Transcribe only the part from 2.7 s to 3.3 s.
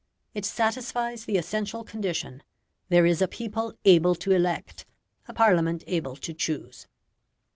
there is a